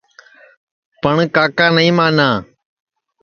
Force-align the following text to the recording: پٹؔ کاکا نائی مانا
پٹؔ 1.01 1.17
کاکا 1.35 1.67
نائی 1.75 1.89
مانا 1.97 2.29